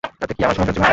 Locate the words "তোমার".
0.37-0.49